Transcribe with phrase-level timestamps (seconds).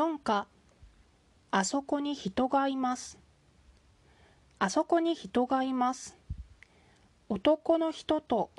[0.00, 0.46] 4か。
[1.50, 3.18] あそこに人がいます。
[4.58, 6.16] あそこに人がいます。
[7.28, 8.50] 男の人と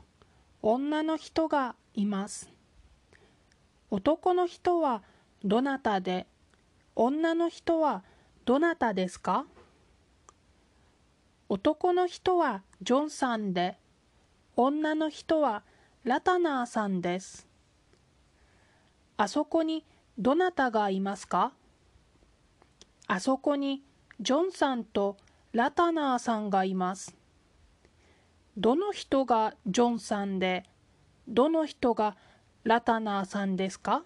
[0.61, 2.47] 女の人がいます。
[3.89, 5.01] 男の人は
[5.43, 6.27] どなたで
[6.95, 8.03] 女の人は
[8.45, 9.47] どなたですか？
[11.49, 13.79] 男の人はジョンさんで
[14.55, 15.63] 女の人は
[16.03, 17.47] ラタナーさんです。
[19.17, 19.83] あそこに
[20.17, 21.53] どなたがいますか？
[23.07, 23.81] あそこに
[24.19, 25.17] ジョンさんと
[25.53, 27.15] ラタナーさんがいます。
[28.57, 30.65] どの人がジョンさんで、
[31.27, 32.15] どの人が
[32.63, 34.03] ラタナーさんですか？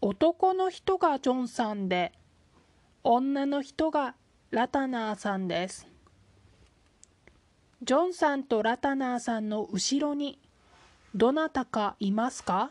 [0.00, 2.12] 男の人がジョンさんで、
[3.04, 4.14] 女の人が
[4.50, 5.86] ラタナーさんです。
[7.82, 10.38] ジョンさんとラタナーさんの後ろに
[11.14, 12.70] どなたかいますか？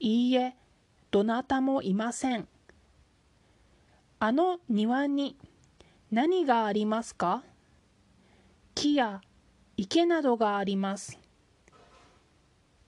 [0.00, 0.54] いいえ、
[1.10, 2.46] どなたもいません。
[4.20, 5.36] あの庭に
[6.10, 7.42] 何がありますか？
[8.74, 9.20] 木や
[9.76, 11.18] 池などがあります。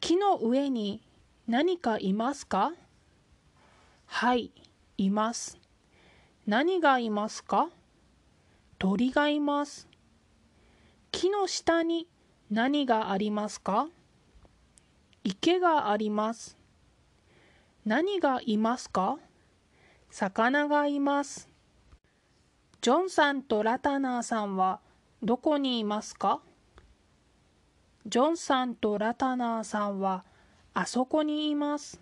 [0.00, 1.02] 木の上に
[1.47, 2.72] 何かいますか？
[4.06, 4.50] はい、
[4.97, 5.58] います。
[6.47, 7.69] 何がいますか？
[8.78, 9.89] 鳥がいます。
[11.12, 12.06] 木の下に
[12.50, 13.89] 何がありますか？
[15.22, 16.56] 池があります。
[17.86, 19.19] 何がいますか？
[20.11, 21.48] 魚がいます。
[22.83, 24.81] ジョンさんとラタナーさんは
[25.23, 26.41] どこにいますか？
[28.06, 30.25] ジョンさんとラタナーさんは
[30.75, 32.01] あそこにいます。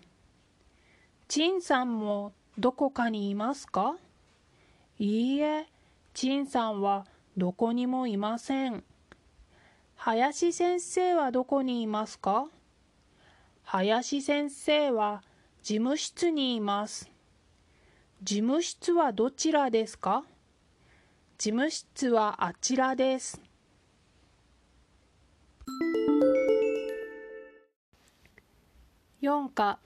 [1.27, 3.95] チンさんもどこかにいますか？
[4.97, 5.65] いいえ、
[6.13, 7.05] チンさんは
[7.37, 8.83] どこにもいません。
[9.95, 12.47] 林先生はどこにいますか？
[13.63, 15.21] 林先生は
[15.61, 17.09] 事務室にいます。
[18.23, 20.23] 事務室はどちらですか？
[21.37, 23.39] 事務室はあちらです。
[29.21, 29.79] 4か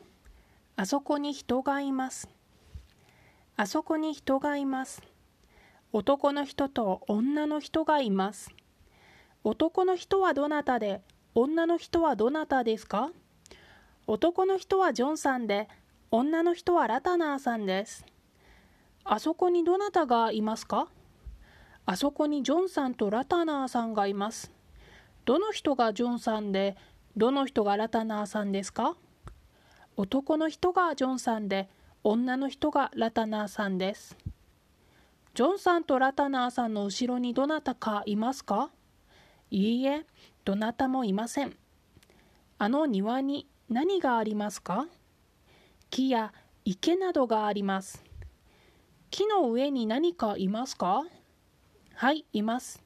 [0.76, 2.30] あそこに人がいます。
[3.58, 5.02] あそこに人がいます。
[5.92, 8.52] 男の人と女の人がいます。
[9.44, 11.02] 男の人はどなたで、
[11.36, 13.12] 女の人はどなたですか？
[14.06, 15.70] 男の人はジョンさんで、
[16.12, 18.06] 女の人はラタナーさんです。
[19.06, 20.88] あそこにどなたがいますか？
[21.86, 24.52] あそこにジョンさんとラタナーさんがいます。
[25.26, 26.76] どの人がジョンさんで、
[27.16, 28.96] どの人がラタナーさんですか？
[29.96, 31.70] 男の人がジョンさんで、
[32.04, 34.18] 女の人がラタナーさんです。
[35.34, 38.70] ジョンさんとラタナーさんの後ろにどなたかいますか？
[39.50, 40.06] いいえ、
[40.44, 41.56] どなたもいません。
[42.60, 44.86] あの庭に何がありますか？
[45.90, 46.32] 木や
[46.64, 48.04] 池などがあります。
[49.10, 51.02] 木の上に何かいますか？
[51.96, 52.84] はい、います。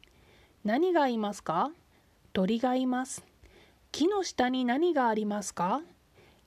[0.64, 1.72] 何がいますか？
[2.32, 3.26] 鳥がいます。
[3.92, 5.82] 木の下に何がありますか？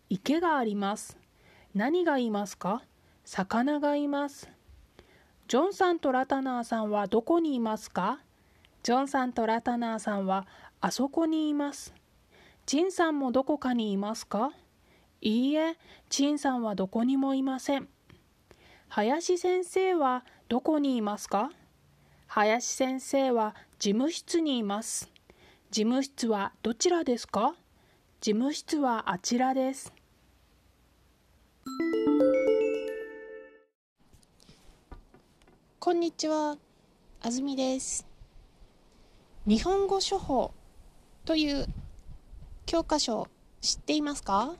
[0.09, 1.19] 池があります。
[1.75, 2.83] 何がいますか？
[3.27, 4.49] 魚がいます。
[5.49, 8.21] ジョンさんとラタナーさんはどこにいますか？
[8.83, 10.47] ジョンさんとラタナーさんは
[10.81, 11.93] あそこにいます。
[12.67, 14.53] チンさんもどこかにいますか？
[15.21, 15.77] いいえ、
[16.09, 17.89] チンさんはどこにもいません。
[18.89, 21.51] 林先生はどこにいますか？
[22.29, 25.11] 林先生は事務室にいます。
[25.71, 27.55] 事務室はどちらですか？
[28.21, 29.93] 事務室はあちらです。
[35.81, 36.57] こんにちは、
[37.23, 38.07] あずみです。
[39.47, 40.53] 日本語処方
[41.25, 41.67] という
[42.71, 43.27] 教科書
[43.61, 44.55] 知っていますか？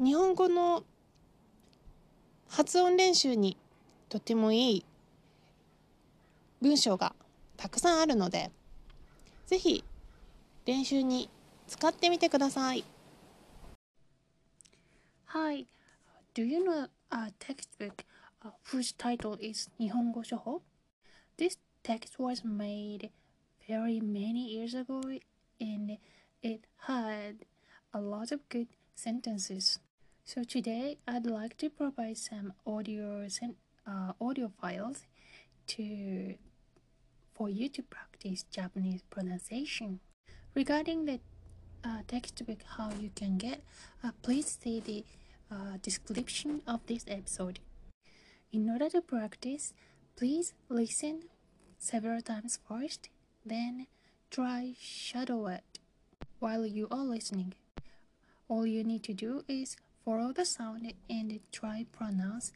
[0.00, 0.82] 日本語の
[2.48, 3.56] 発音練習に
[4.08, 4.84] とてもいい
[6.60, 7.14] 文章が
[7.56, 8.50] たくさんあるので
[9.46, 9.84] ぜひ
[10.64, 11.30] 練習に
[11.68, 12.82] 使ってみてください。
[15.26, 15.66] Hi,
[16.34, 18.04] do you know a textbook
[18.72, 20.60] whose title is 日本語処方
[21.38, 23.10] This text was made
[23.68, 25.02] very many years ago
[25.60, 25.98] and
[26.42, 27.44] it had
[27.92, 29.78] a lot of good sentences.
[30.24, 33.26] So today I'd like to provide some audio
[33.86, 35.04] uh, audio files
[35.68, 36.34] to
[37.34, 40.00] for you to practice Japanese pronunciation.
[40.54, 41.20] Regarding the
[41.84, 43.62] uh, textbook how you can get,
[44.02, 45.04] uh, please see the
[45.50, 47.60] uh, description of this episode.
[48.52, 49.74] In order to practice,
[50.16, 51.24] please listen
[51.78, 53.10] several times first
[53.46, 53.86] then
[54.30, 55.78] try shadow it
[56.38, 57.54] while you are listening.
[58.48, 62.52] all you need to do is follow the sound and try pronounce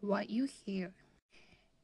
[0.00, 0.92] what you hear.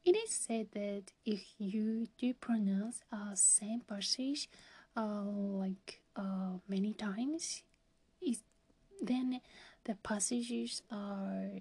[0.05, 4.49] It is said that if you do pronounce a same passage
[4.97, 7.63] uh, like uh, many times,
[8.21, 8.39] it,
[9.03, 9.41] then
[9.85, 11.61] the passages are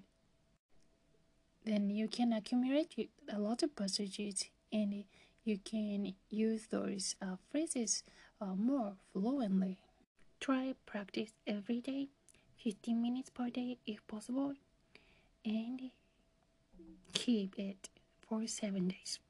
[1.64, 5.04] then you can accumulate a lot of passages and
[5.46, 8.02] you can use those uh, phrases
[8.40, 9.78] uh, more fluently.
[10.40, 12.08] Try practice every day,
[12.62, 14.54] 15 minutes per day if possible,
[15.44, 15.90] and
[17.14, 17.88] keep it
[18.28, 19.20] for seven days.